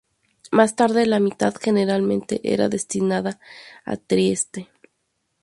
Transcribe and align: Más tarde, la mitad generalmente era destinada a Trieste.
Más 0.51 0.75
tarde, 0.75 1.05
la 1.05 1.19
mitad 1.19 1.53
generalmente 1.61 2.41
era 2.43 2.69
destinada 2.69 3.39
a 3.85 3.97
Trieste. 3.97 4.67